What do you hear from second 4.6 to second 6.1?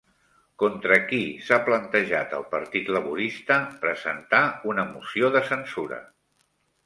una moció de censura?